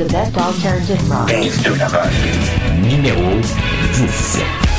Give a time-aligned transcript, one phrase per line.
[0.00, 1.28] The best alternative rock.
[2.80, 3.38] Numéro
[3.92, 4.69] 10.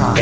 [0.00, 0.18] rock.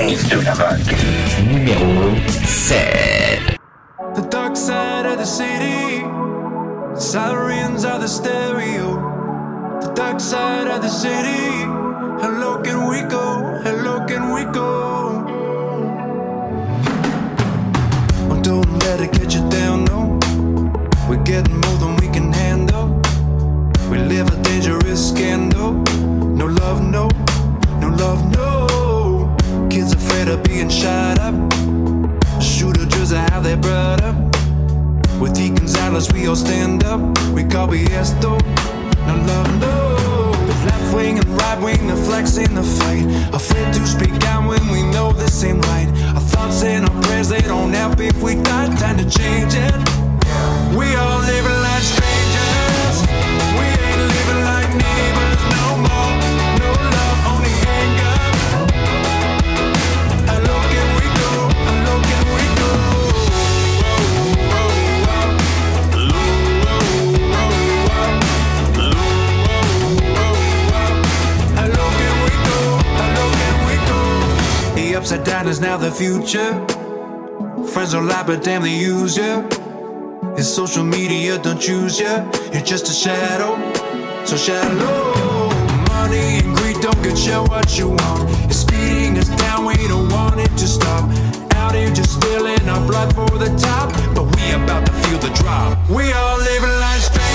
[30.28, 32.42] instead of being shot up.
[32.42, 34.16] Shooter just are how they brought up.
[35.20, 35.48] With T.
[35.48, 37.00] Gonzalez, we all stand up.
[37.32, 38.38] We call BS though.
[39.06, 40.32] No love, no.
[40.46, 43.06] The left wing and right wing, the flex in the fight.
[43.34, 45.88] Afraid to speak out when we know the same right.
[46.14, 49.74] Our thoughts and our prayers, they don't help if we got time to change it.
[50.76, 52.96] We all living like strangers.
[53.58, 56.12] We ain't living like neighbors no more.
[56.60, 57.17] No love.
[75.00, 76.52] Is now the future.
[77.68, 79.46] Friends are lie, but damn, they use you.
[80.36, 82.14] It's social media, don't choose you.
[82.52, 83.54] You're just a shadow,
[84.24, 85.50] so shallow.
[85.88, 88.28] Money and greed don't get you what you want.
[88.50, 91.08] It's speeding us down, we don't want it to stop.
[91.54, 95.30] Out here just spilling our blood for the top, but we about to feel the
[95.40, 95.78] drop.
[95.88, 97.27] We all living like strangers.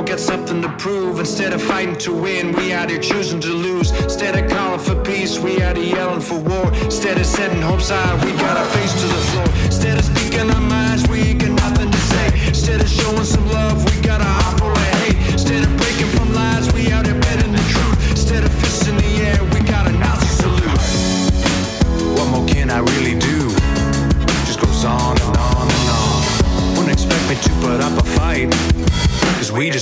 [0.00, 1.18] All got something to prove.
[1.20, 3.90] Instead of fighting to win, we out here choosing to lose.
[4.02, 6.72] Instead of calling for peace, we out here yelling for war.
[6.84, 9.48] Instead of setting hopes high, we got our face to the floor.
[9.66, 12.48] Instead of speaking our minds, we ain't got nothing to say.
[12.48, 14.39] Instead of showing some love, we got a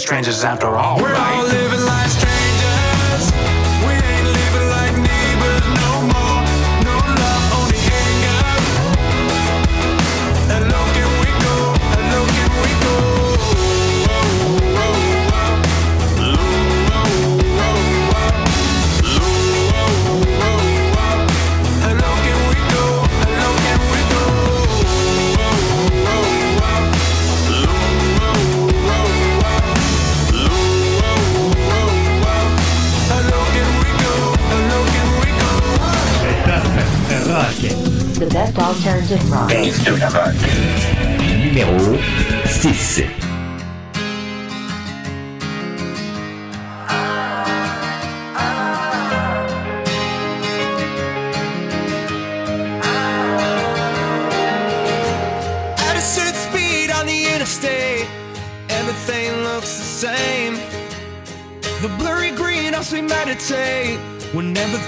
[0.09, 1.88] strangers after all, We're all living
[39.09, 40.33] Base de la.
[41.43, 41.99] Numéro
[42.45, 43.28] 6.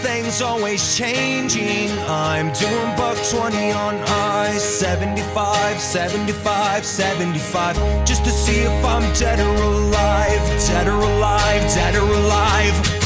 [0.00, 1.90] Everything's always changing.
[2.08, 9.40] I'm doing buck 20 on I 75, 75, 75, just to see if I'm dead
[9.40, 12.99] or alive, dead or alive, dead or alive.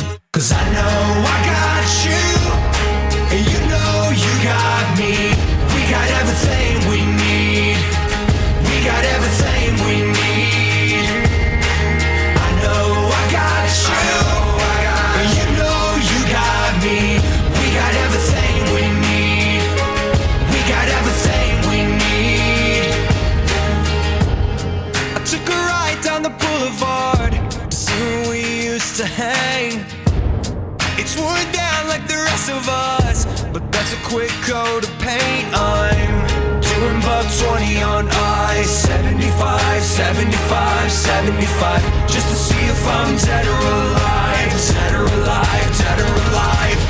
[39.95, 46.01] 75, 75, 75, just to see if I'm dead or alive, dead or alive, dead
[46.01, 46.81] or alive.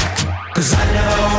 [0.55, 1.34] Cause I know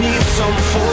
[0.00, 0.89] need some four-wheel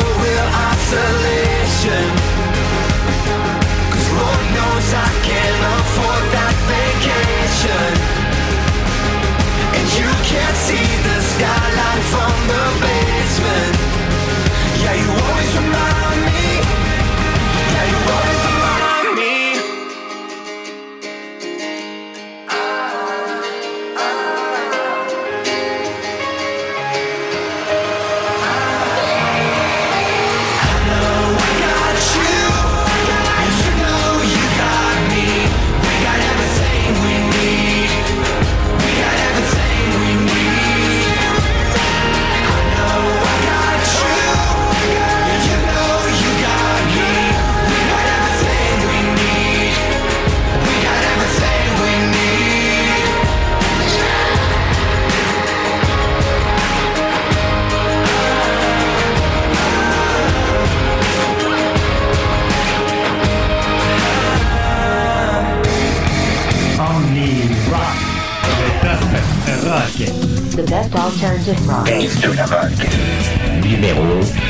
[71.47, 71.87] alternative rock.
[71.87, 74.46] La rock.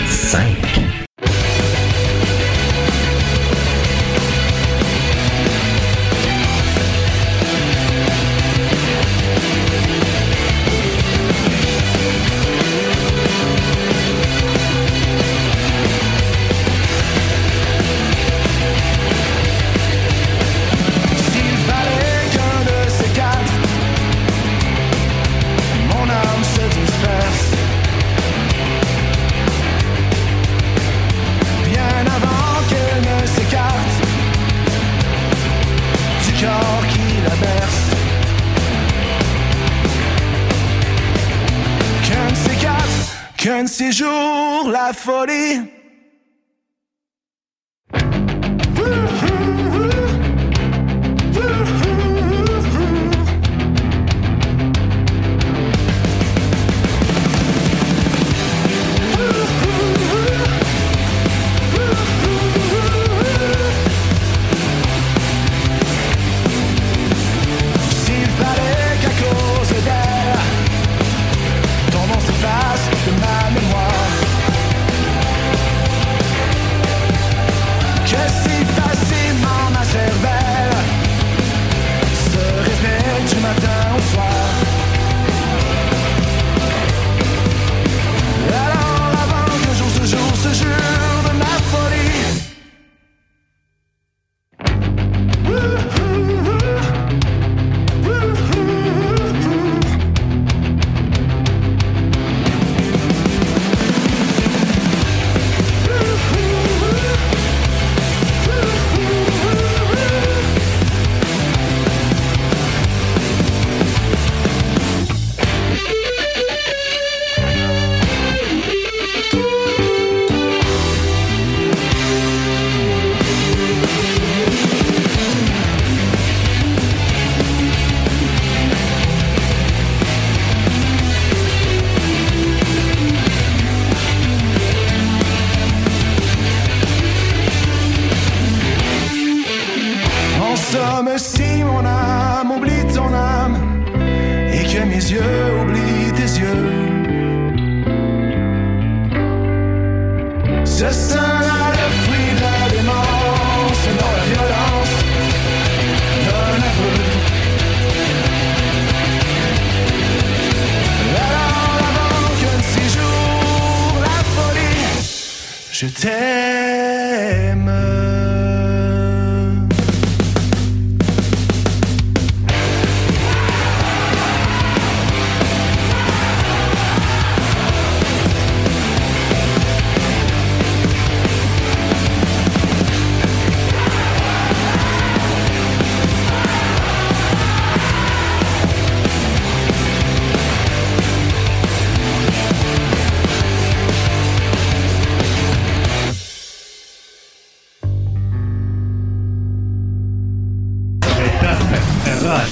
[202.27, 202.51] Rock.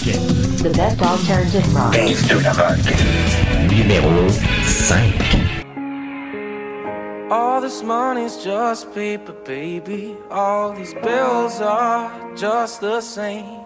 [0.63, 1.91] The best alternative rock.
[1.91, 2.77] Best de la rock.
[3.67, 7.29] Numéro 5.
[7.29, 10.15] All this money's just paper, baby.
[10.31, 13.65] All these bills are just the same.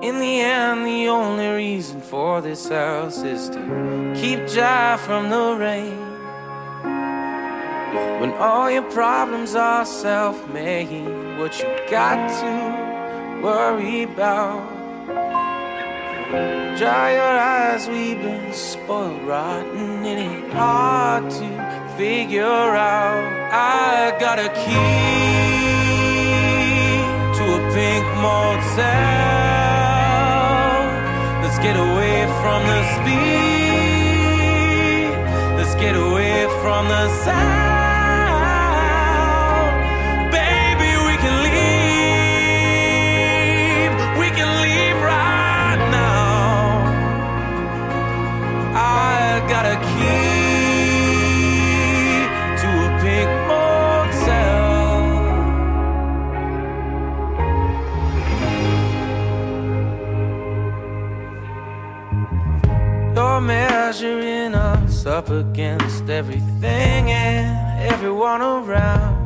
[0.00, 5.56] In the end, the only reason for this house is to keep dry from the
[5.58, 5.98] rain.
[8.18, 11.04] When all your problems are self made,
[11.38, 12.79] what you got to
[13.42, 14.78] worry about?
[16.78, 20.04] Dry your eyes, we've been spoiled rotten.
[20.04, 21.48] It ain't hard to
[21.96, 23.32] figure out.
[23.52, 25.40] I got a key
[27.36, 28.80] to a pink motel.
[31.42, 34.30] Let's get away from the speed.
[35.58, 37.79] Let's get away from the sound.
[63.90, 69.18] Measuring us up against everything and everyone around.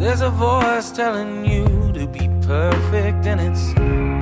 [0.00, 3.74] There's a voice telling you to be perfect, and it's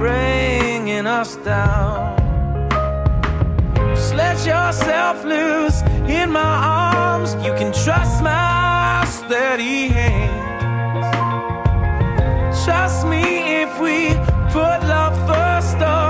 [0.03, 2.19] bringing us down.
[3.95, 7.35] Just let yourself loose in my arms.
[7.47, 11.07] You can trust my steady hands.
[12.65, 13.23] Trust me
[13.63, 14.09] if we
[14.51, 16.08] put love first, oh,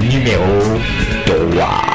[0.00, 0.80] Numéro
[1.26, 1.91] 3.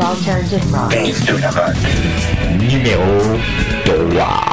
[0.00, 0.42] Walter
[2.58, 3.38] Numéro
[3.84, 4.49] 3.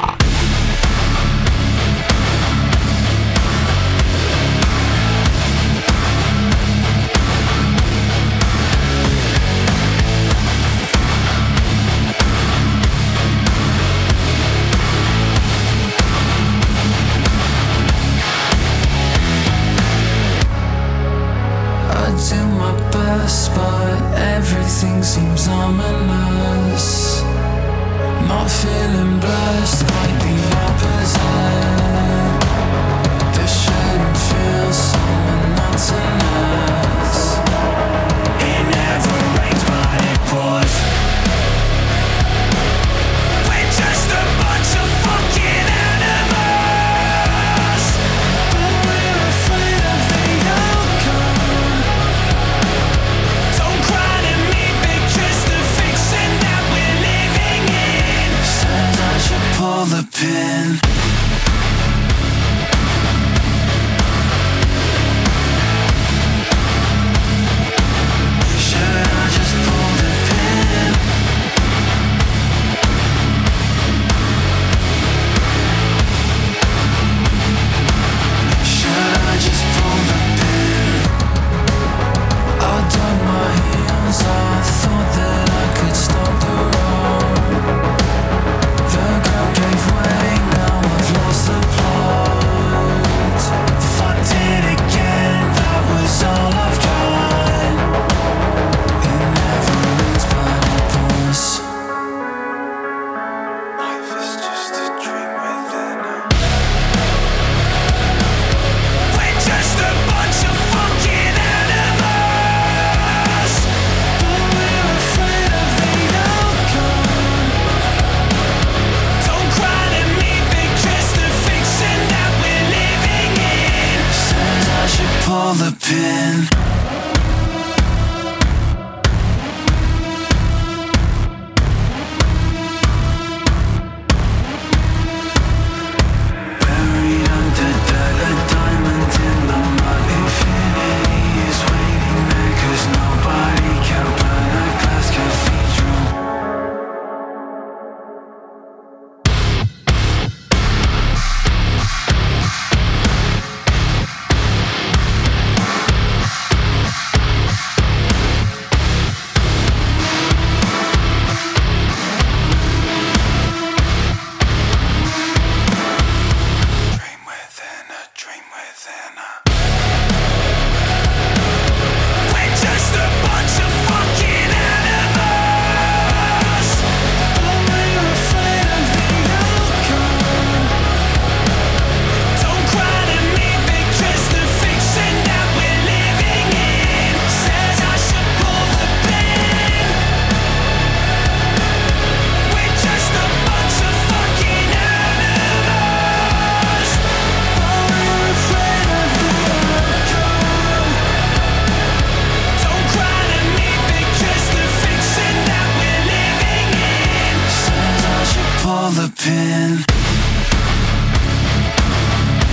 [208.88, 209.84] pull the?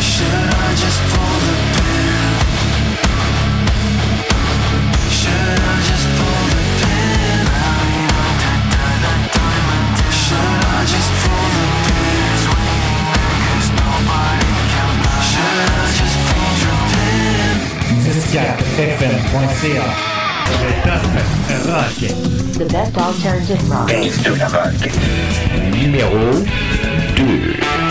[0.01, 2.35] Should I just pull the pin?
[5.11, 7.47] Should I just pull the pin?
[10.23, 11.69] Should I just pull the
[16.91, 18.05] pin?
[18.05, 20.14] This is Jack, FM.ca.
[22.59, 23.91] The best alternative rock.
[25.73, 26.45] Numero
[27.17, 27.84] 2.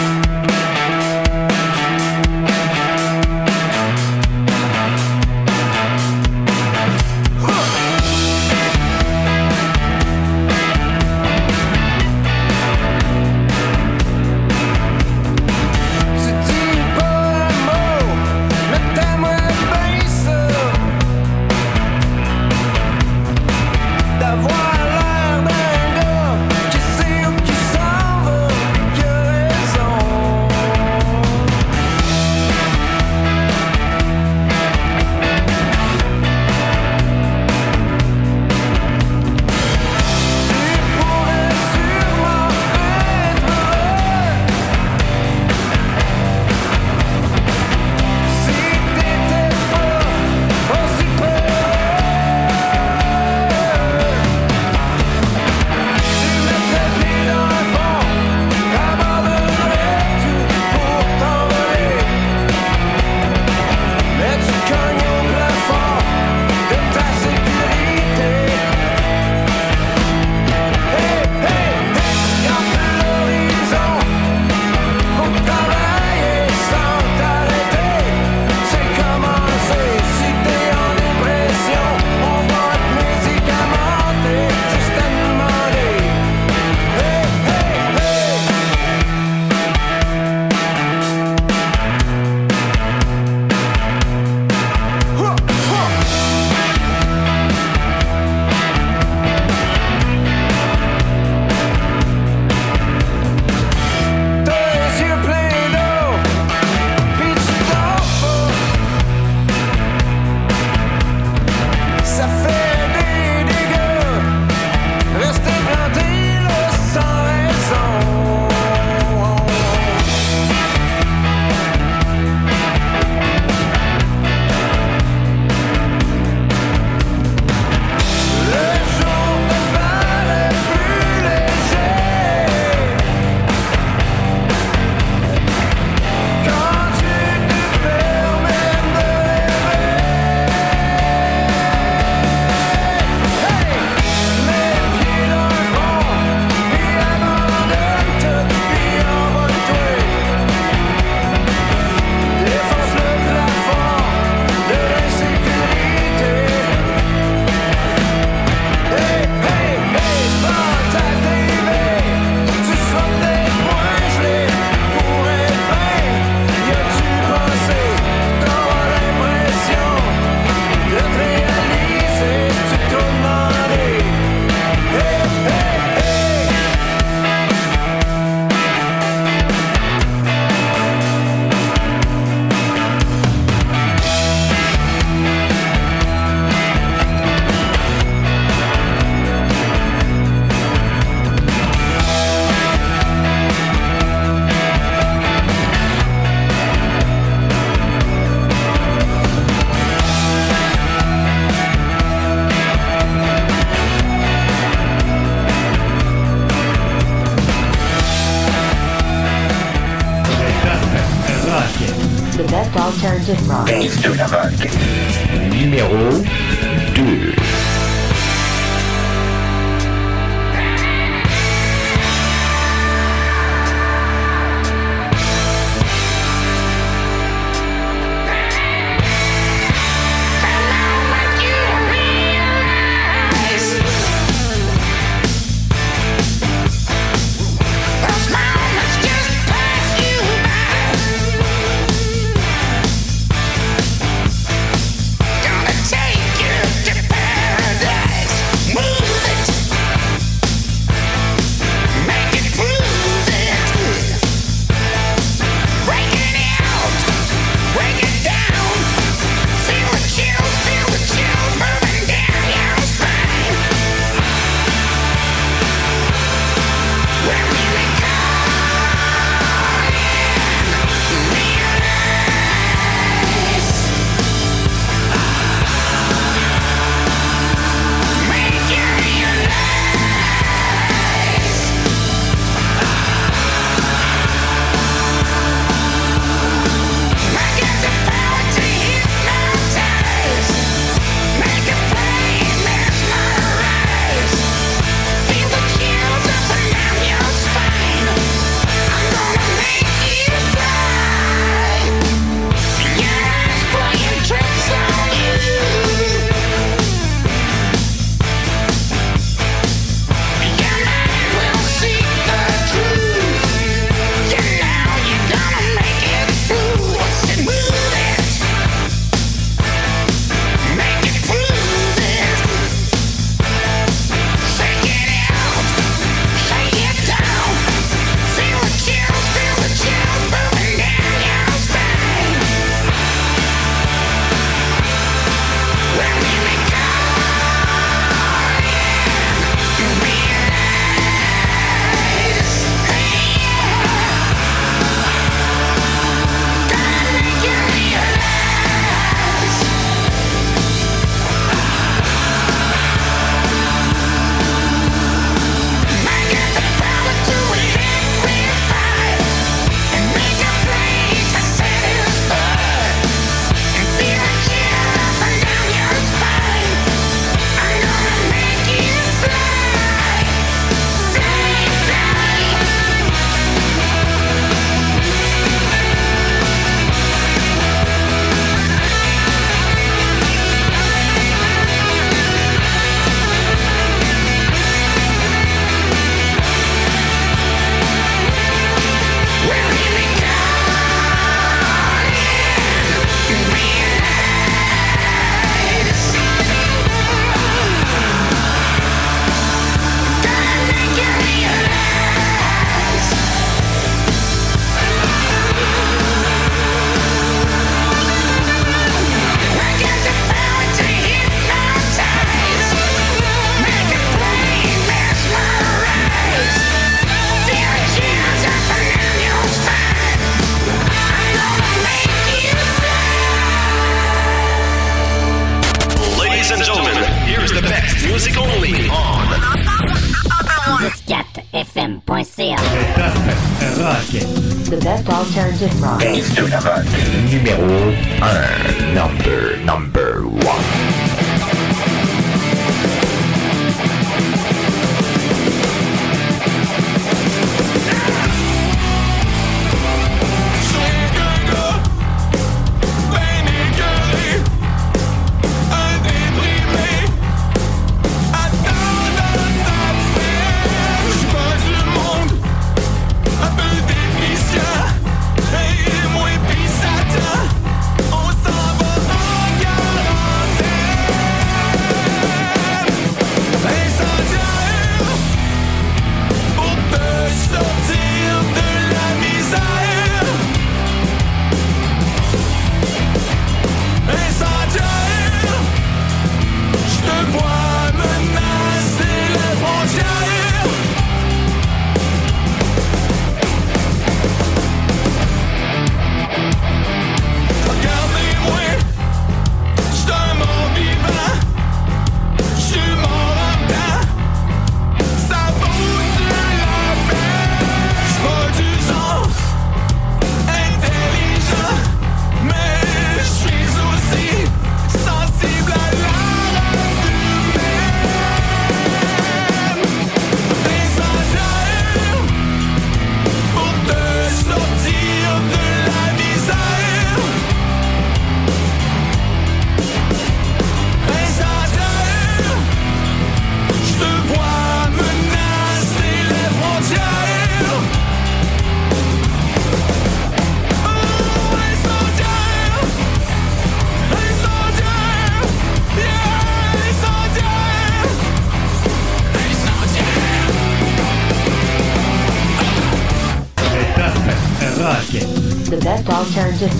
[435.63, 435.99] Alternative rock.
[435.99, 436.85] Base de la rock.
[437.31, 438.93] Numéro 1.
[438.93, 440.02] Number, number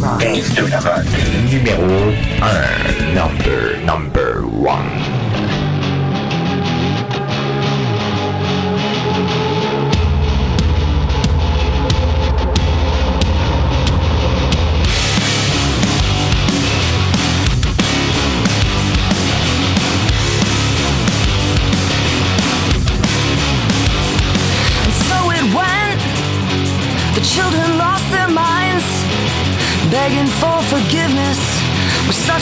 [0.04, 0.64] Thanks to.
[1.50, 3.14] Numéro 1.
[3.16, 4.23] Number, number.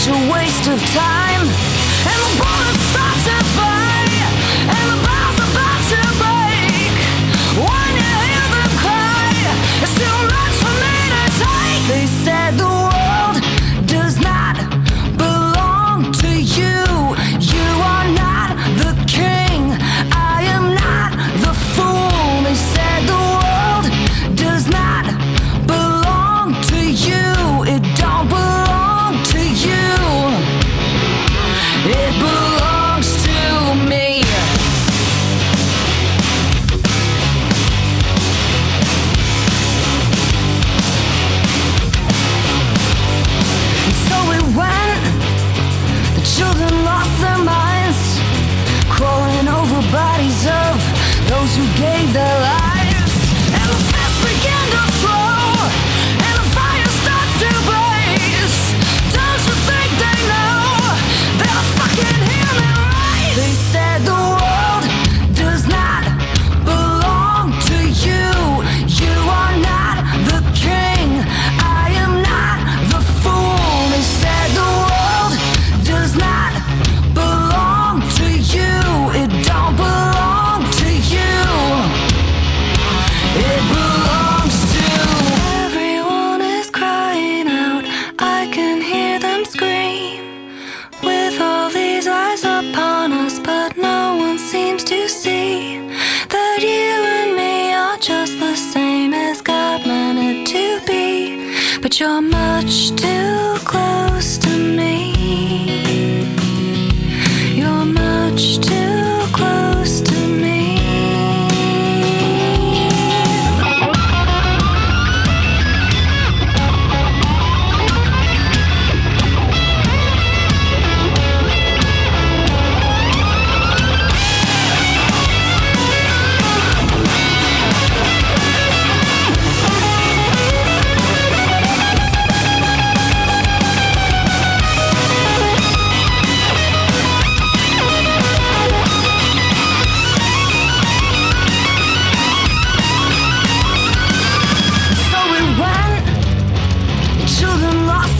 [0.01, 1.41] such a waste of time.
[1.41, 2.80] And the bullets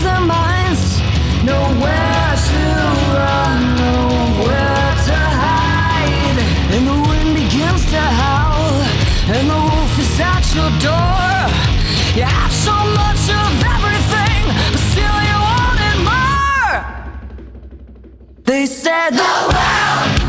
[0.03, 0.99] their minds,
[1.43, 2.61] nowhere to
[3.17, 6.39] run, nowhere to hide.
[6.73, 8.81] And the wind begins to howl,
[9.35, 11.31] and the wolf is at your door.
[12.15, 15.37] You have so much of everything, but still you
[16.09, 16.73] more.
[18.43, 20.20] They said the world.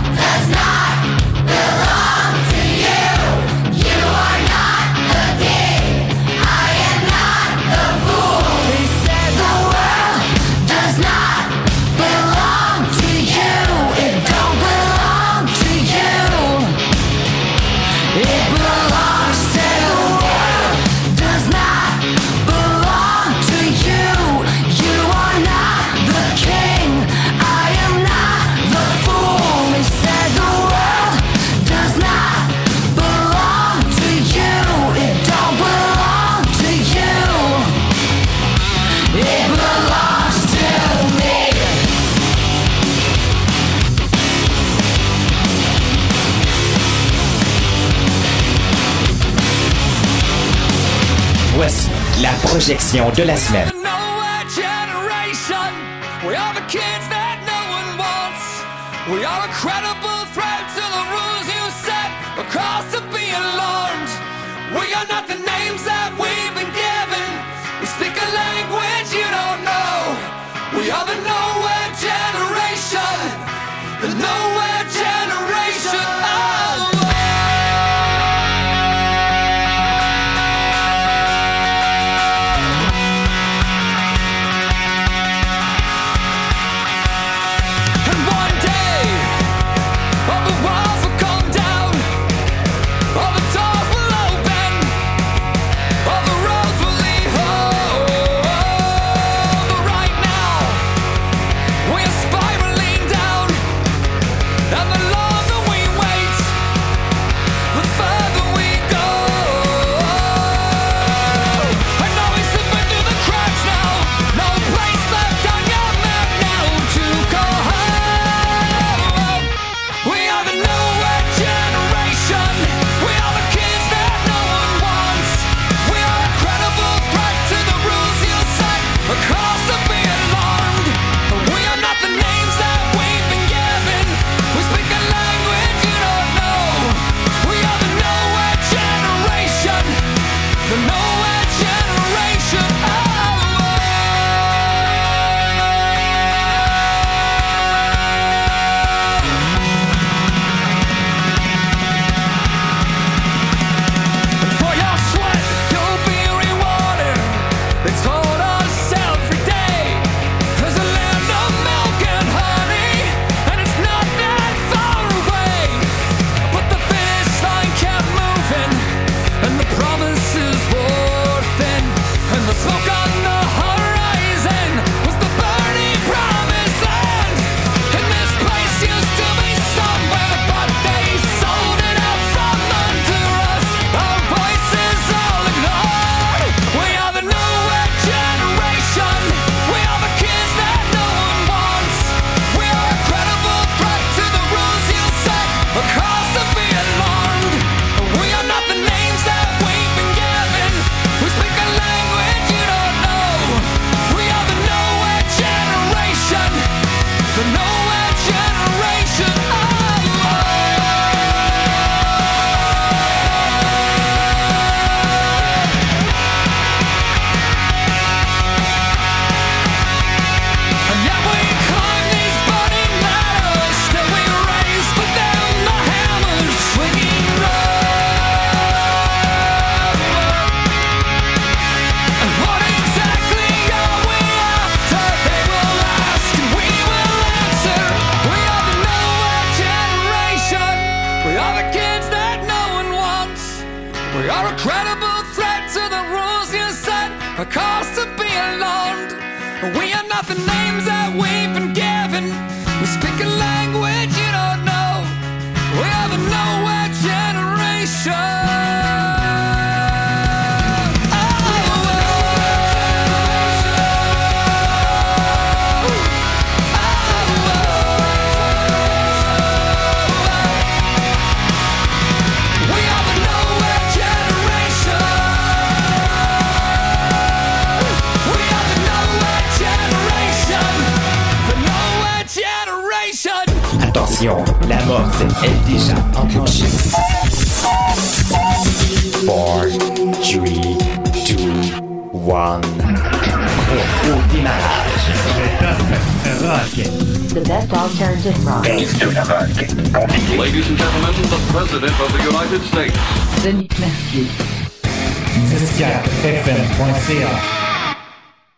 [52.22, 53.81] La projection de la semaine.